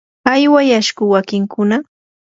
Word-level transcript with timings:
¿aywayashku 0.31 1.03
wakinkuna? 1.13 1.77